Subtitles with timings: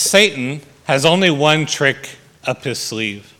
[0.00, 2.10] Satan has only one trick
[2.44, 3.32] up his sleeve.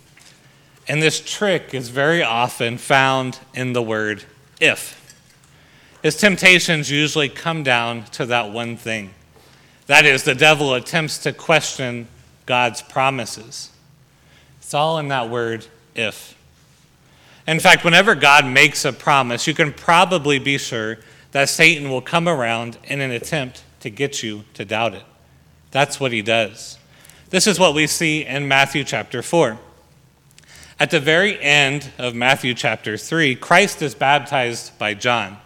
[0.89, 4.25] And this trick is very often found in the word
[4.61, 5.03] if.
[6.03, 9.13] His temptations usually come down to that one thing.
[9.87, 12.09] That is, the devil attempts to question
[12.45, 13.71] God's promises.
[14.61, 16.37] It's all in that word if.
[17.47, 20.99] In fact, whenever God makes a promise, you can probably be sure
[21.33, 25.05] that Satan will come around in an attempt to get you to doubt it.
[25.71, 26.79] That's what he does.
[27.31, 29.59] This is what we see in Matthew chapter 4.
[30.79, 35.39] At the very end of Matthew chapter 3, Christ is baptized by John.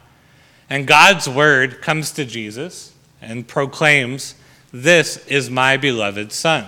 [0.68, 4.34] And God's word comes to Jesus and proclaims,
[4.72, 6.66] This is my beloved Son.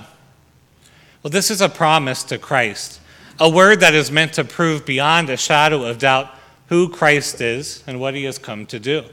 [1.22, 3.00] Well, this is a promise to Christ,
[3.38, 6.28] a word that is meant to prove beyond a shadow of doubt
[6.68, 9.04] who Christ is and what he has come to do.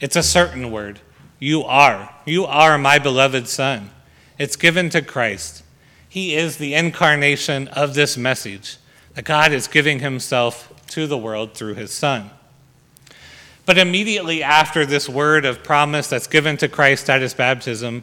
[0.00, 1.00] It's a certain word.
[1.38, 2.14] You are.
[2.24, 3.90] You are my beloved Son.
[4.38, 5.62] It's given to Christ.
[6.08, 8.78] He is the incarnation of this message
[9.14, 12.30] that God is giving himself to the world through his Son.
[13.66, 18.02] But immediately after this word of promise that's given to Christ at his baptism,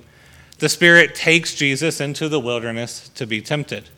[0.59, 3.89] the Spirit takes Jesus into the wilderness to be tempted.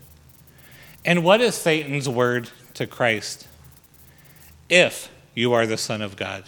[1.05, 3.47] And what is Satan's word to Christ?
[4.69, 6.44] If you are the Son of God.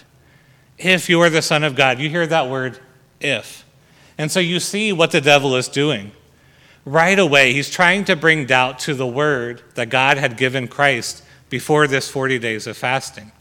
[0.78, 2.00] If you are the Son of God.
[2.00, 2.80] You hear that word,
[3.20, 3.66] if.
[4.18, 6.12] And so you see what the devil is doing
[6.86, 11.24] right away, he's trying to bring doubt to the word that God had given Christ
[11.50, 13.32] before this 40 days of fasting.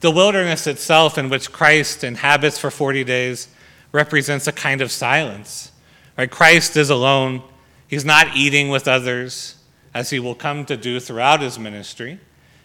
[0.00, 3.48] The wilderness itself, in which Christ inhabits for 40 days,
[3.90, 5.72] represents a kind of silence.
[6.16, 6.30] Right?
[6.30, 7.42] Christ is alone,
[7.88, 9.56] he's not eating with others,
[9.94, 12.20] as he will come to do throughout his ministry.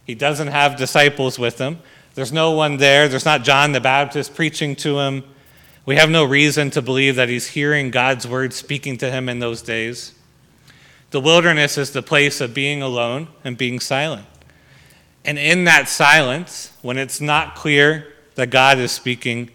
[0.06, 1.80] He doesn't have disciples with him.
[2.16, 3.08] There's no one there.
[3.08, 5.24] There's not John the Baptist preaching to him.
[5.86, 9.40] We have no reason to believe that he's hearing God's word speaking to him in
[9.40, 10.14] those days.
[11.12, 14.26] The wilderness is the place of being alone and being silent.
[15.26, 19.50] And in that silence, when it's not clear that God is speaking,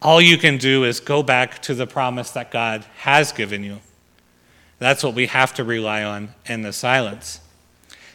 [0.00, 3.80] all you can do is go back to the promise that God has given you.
[4.78, 7.40] That's what we have to rely on in the silence.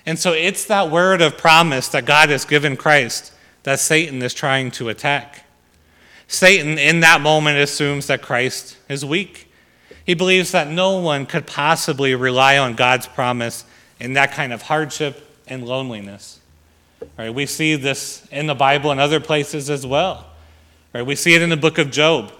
[0.06, 3.34] And so it's that word of promise that God has given Christ
[3.64, 5.46] that Satan is trying to attack.
[6.28, 9.52] Satan, in that moment, assumes that Christ is weak.
[10.06, 13.66] He believes that no one could possibly rely on God's promise
[14.00, 16.40] in that kind of hardship and loneliness.
[17.18, 17.34] Right?
[17.34, 20.26] We see this in the Bible and other places as well.
[20.94, 21.06] Right?
[21.06, 22.32] We see it in the book of Job.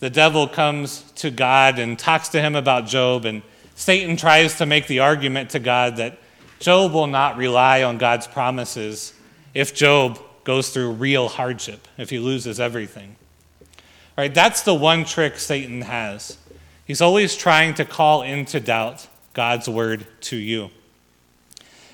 [0.00, 3.42] The devil comes to God and talks to him about Job, and
[3.74, 6.18] Satan tries to make the argument to God that
[6.60, 9.12] Job will not rely on God's promises
[9.54, 13.16] if Job goes through real hardship, if he loses everything.
[14.16, 14.32] Right?
[14.32, 16.38] That's the one trick Satan has.
[16.86, 20.70] He's always trying to call into doubt God's word to you.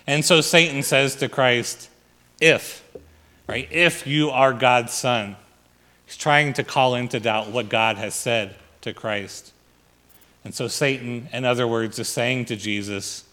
[0.06, 1.90] And so Satan says to Christ,
[2.40, 2.88] if,
[3.48, 5.34] right, if you are God's son,
[6.06, 9.52] he's trying to call into doubt what God has said to Christ.
[10.44, 13.24] And so Satan, in other words, is saying to Jesus,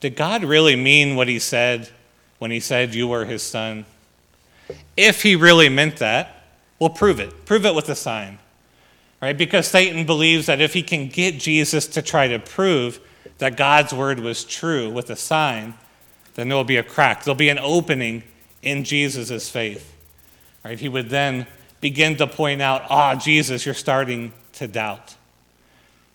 [0.00, 1.90] Did God really mean what he said
[2.38, 3.84] when he said you were his son?
[4.96, 6.44] If he really meant that,
[6.78, 7.44] we'll prove it.
[7.46, 8.38] Prove it with a sign.
[9.20, 9.36] Right?
[9.36, 13.00] Because Satan believes that if he can get Jesus to try to prove
[13.38, 15.74] that God's word was true with a sign,
[16.34, 17.24] then there will be a crack.
[17.24, 18.22] There'll be an opening
[18.62, 19.94] in Jesus' faith.
[20.64, 20.78] Right?
[20.78, 21.46] He would then
[21.80, 25.16] begin to point out, ah, oh, Jesus, you're starting to doubt.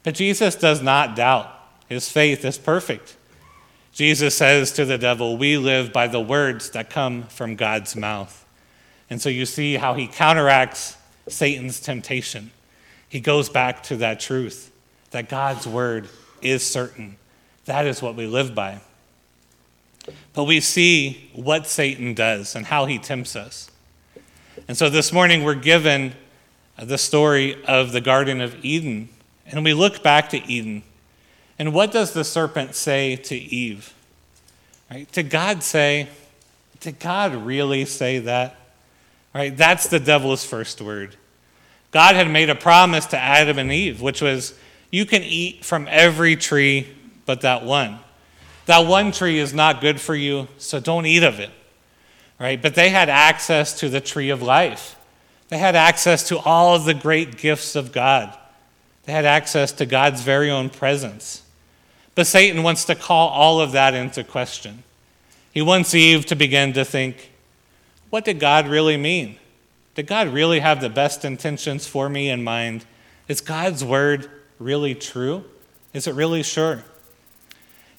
[0.03, 1.49] But Jesus does not doubt.
[1.87, 3.15] His faith is perfect.
[3.93, 8.42] Jesus says to the devil, We live by the words that come from God's mouth.
[9.13, 10.97] And so you see how he counteracts
[11.27, 12.49] Satan's temptation.
[13.07, 14.71] He goes back to that truth
[15.11, 16.09] that God's word
[16.41, 17.17] is certain.
[17.65, 18.81] That is what we live by.
[20.33, 23.69] But we see what Satan does and how he tempts us.
[24.67, 26.13] And so this morning we're given
[26.81, 29.09] the story of the Garden of Eden.
[29.45, 30.81] And we look back to Eden.
[31.59, 33.93] And what does the serpent say to Eve?
[34.89, 35.07] Right?
[35.11, 36.09] Did God say,
[36.79, 38.57] did God really say that?
[39.33, 39.55] Right?
[39.55, 41.15] That's the devil's first word.
[41.91, 44.57] God had made a promise to Adam and Eve, which was,
[44.91, 46.87] You can eat from every tree
[47.25, 47.99] but that one.
[48.65, 51.51] That one tree is not good for you, so don't eat of it.
[52.39, 52.61] Right?
[52.61, 54.95] But they had access to the tree of life.
[55.49, 58.35] They had access to all of the great gifts of God.
[59.05, 61.43] They had access to God's very own presence.
[62.15, 64.83] But Satan wants to call all of that into question.
[65.53, 67.32] He wants Eve to begin to think,
[68.13, 69.37] what did God really mean?
[69.95, 72.85] Did God really have the best intentions for me in mind?
[73.27, 74.29] Is God's word
[74.59, 75.45] really true?
[75.95, 76.83] Is it really sure?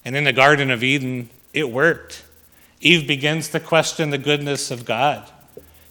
[0.05, 2.23] And in the Garden of Eden, it worked.
[2.79, 5.29] Eve begins to question the goodness of God.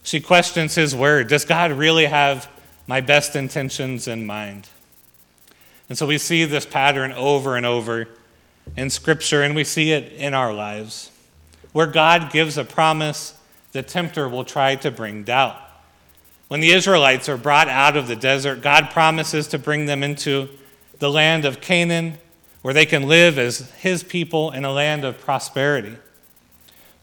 [0.01, 1.27] She questions his word.
[1.27, 2.49] Does God really have
[2.87, 4.69] my best intentions in mind?
[5.87, 8.07] And so we see this pattern over and over
[8.75, 11.11] in Scripture, and we see it in our lives.
[11.73, 13.35] Where God gives a promise,
[13.75, 15.57] the tempter will try to bring doubt.
[16.47, 20.47] When the Israelites are brought out of the desert, God promises to bring them into
[20.99, 22.17] the land of Canaan,
[22.61, 25.97] where they can live as His people in a land of prosperity.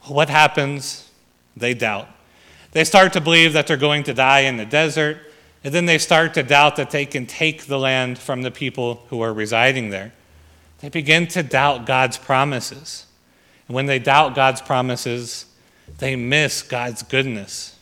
[0.05, 1.11] What happens?
[1.55, 2.09] They doubt.
[2.71, 5.19] They start to believe that they're going to die in the desert,
[5.63, 9.05] and then they start to doubt that they can take the land from the people
[9.11, 10.15] who are residing there.
[10.79, 13.05] They begin to doubt God's promises.
[13.69, 15.45] And when they doubt God's promises,
[15.99, 17.79] they miss God's goodness.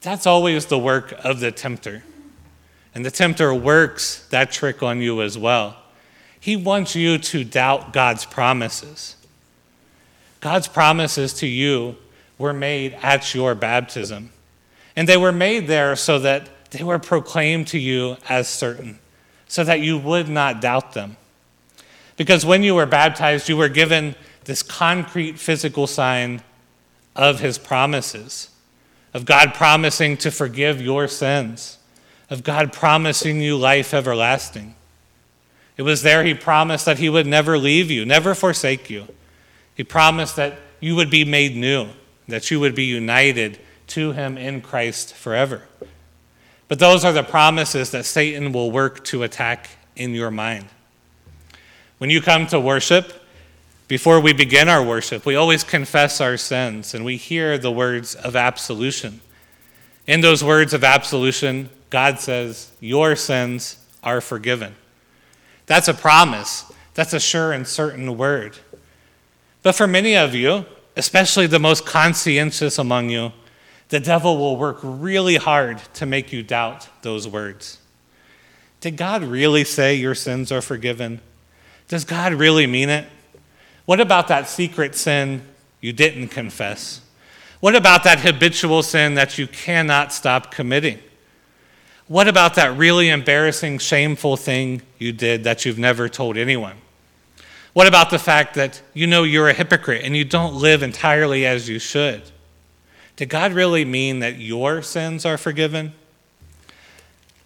[0.00, 2.02] That's always the work of the tempter.
[2.94, 5.76] And the tempter works that trick on you as well.
[6.40, 9.16] He wants you to doubt God's promises.
[10.40, 11.96] God's promises to you
[12.38, 14.30] were made at your baptism.
[14.94, 18.98] And they were made there so that they were proclaimed to you as certain,
[19.46, 21.16] so that you would not doubt them.
[22.16, 24.14] Because when you were baptized, you were given
[24.44, 26.42] this concrete physical sign
[27.18, 28.48] of his promises,
[29.12, 31.78] of God promising to forgive your sins,
[32.30, 34.76] of God promising you life everlasting.
[35.76, 39.08] It was there he promised that he would never leave you, never forsake you.
[39.74, 41.88] He promised that you would be made new,
[42.28, 45.62] that you would be united to him in Christ forever.
[46.68, 50.66] But those are the promises that Satan will work to attack in your mind.
[51.98, 53.12] When you come to worship,
[53.88, 58.14] before we begin our worship, we always confess our sins and we hear the words
[58.14, 59.22] of absolution.
[60.06, 64.74] In those words of absolution, God says, Your sins are forgiven.
[65.64, 66.70] That's a promise.
[66.92, 68.58] That's a sure and certain word.
[69.62, 73.32] But for many of you, especially the most conscientious among you,
[73.88, 77.78] the devil will work really hard to make you doubt those words.
[78.80, 81.20] Did God really say your sins are forgiven?
[81.88, 83.06] Does God really mean it?
[83.88, 85.40] What about that secret sin
[85.80, 87.00] you didn't confess?
[87.60, 90.98] What about that habitual sin that you cannot stop committing?
[92.06, 96.76] What about that really embarrassing, shameful thing you did that you've never told anyone?
[97.72, 101.46] What about the fact that you know you're a hypocrite and you don't live entirely
[101.46, 102.24] as you should?
[103.16, 105.94] Did God really mean that your sins are forgiven?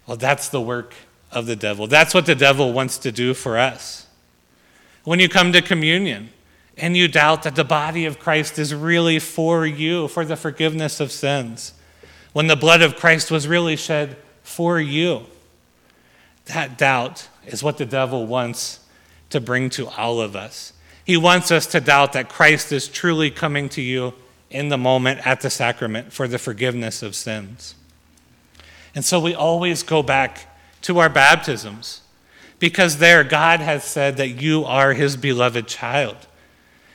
[0.09, 0.93] Well, that's the work
[1.31, 1.87] of the devil.
[1.87, 4.09] That's what the devil wants to do for us.
[5.04, 6.31] When you come to communion
[6.76, 11.00] and you doubt that the body of Christ is really for you, for the forgiveness
[11.00, 11.75] of sins,
[12.32, 15.26] when the blood of Christ was really shed for you,
[16.46, 18.81] that doubt is what the devil wants
[19.31, 20.72] to bring to all of us.
[21.05, 24.14] He wants us to doubt that Christ is truly coming to you
[24.50, 27.75] in the moment at the sacrament for the forgiveness of sins.
[28.94, 30.46] And so we always go back
[30.82, 32.01] to our baptisms
[32.62, 36.17] because there God has said that you are his beloved child.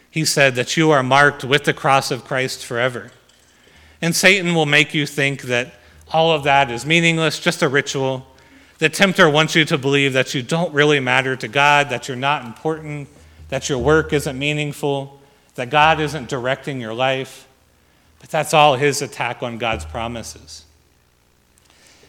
[0.09, 3.11] He said that you are marked with the cross of Christ forever.
[4.01, 5.73] And Satan will make you think that
[6.13, 8.25] all of that is meaningless, just a ritual,
[8.77, 12.15] the tempter wants you to believe that you don't really matter to God, that you're
[12.15, 13.09] not important,
[13.49, 15.19] that your work isn't meaningful,
[15.55, 17.45] that God isn't directing your life.
[18.21, 20.63] But that's all his attack on God's promises.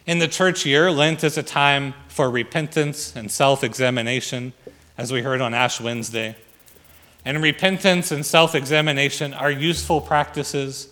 [0.08, 4.54] In the church year, Lent is a time for repentance and self examination,
[4.96, 6.34] as we heard on Ash Wednesday.
[7.26, 10.88] And repentance and self examination are useful practices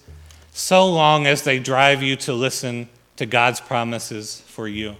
[0.53, 4.97] so long as they drive you to listen to God's promises for you.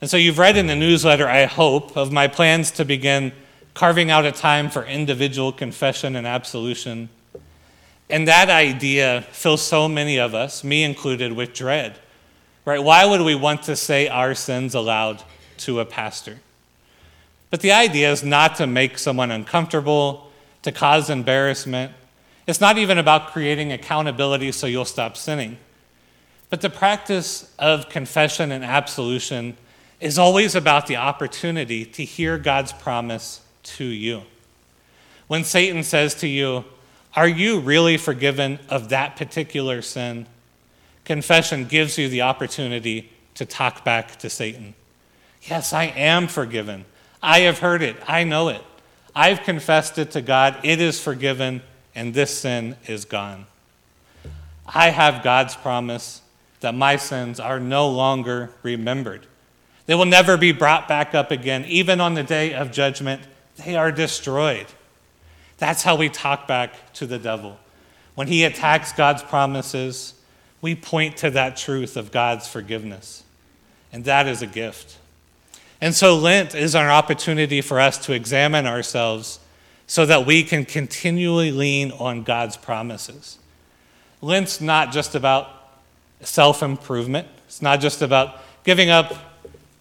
[0.00, 3.30] And so you've read in the newsletter, I hope, of my plans to begin
[3.72, 7.10] carving out a time for individual confession and absolution.
[8.10, 12.00] And that idea fills so many of us, me included, with dread.
[12.66, 12.82] Right?
[12.82, 15.22] Why would we want to say our sins aloud
[15.58, 16.40] to a pastor?
[17.48, 20.32] But the idea is not to make someone uncomfortable,
[20.62, 21.92] to cause embarrassment.
[22.44, 25.58] It's not even about creating accountability so you'll stop sinning.
[26.50, 29.56] But the practice of confession and absolution
[30.00, 34.22] is always about the opportunity to hear God's promise to you.
[35.28, 36.64] When Satan says to you,
[37.14, 40.26] Are you really forgiven of that particular sin?
[41.06, 44.74] Confession gives you the opportunity to talk back to Satan.
[45.42, 46.84] Yes, I am forgiven.
[47.22, 47.96] I have heard it.
[48.08, 48.62] I know it.
[49.14, 50.56] I've confessed it to God.
[50.64, 51.62] It is forgiven,
[51.94, 53.46] and this sin is gone.
[54.66, 56.22] I have God's promise
[56.58, 59.26] that my sins are no longer remembered
[59.86, 61.64] They will never be brought back up again.
[61.66, 63.22] Even on the day of judgment,
[63.64, 64.66] they are destroyed.
[65.58, 67.58] That's how we talk back to the devil.
[68.16, 70.15] When he attacks God's promises,
[70.66, 73.22] we point to that truth of God's forgiveness.
[73.92, 74.98] And that is a gift.
[75.80, 79.38] And so Lent is an opportunity for us to examine ourselves
[79.86, 83.38] so that we can continually lean on God's promises.
[84.20, 85.48] Lent's not just about
[86.20, 89.14] self improvement, it's not just about giving up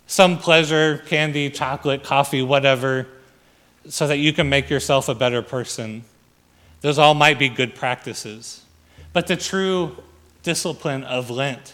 [0.06, 3.08] some pleasure, candy, chocolate, coffee, whatever,
[3.90, 6.04] so that you can make yourself a better person.
[6.82, 8.64] Those all might be good practices.
[9.14, 9.98] But the true
[10.46, 11.74] discipline of Lent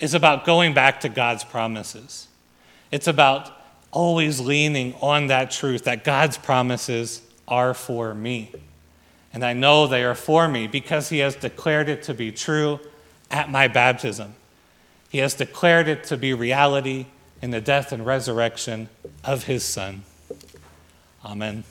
[0.00, 2.26] is about going back to God's promises.
[2.90, 3.52] It's about
[3.92, 8.50] always leaning on that truth that God's promises are for me.
[9.32, 12.80] And I know they are for me because He has declared it to be true
[13.30, 14.34] at my baptism.
[15.10, 17.06] He has declared it to be reality
[17.42, 18.88] in the death and resurrection
[19.22, 20.04] of His Son.
[21.24, 21.64] Amen.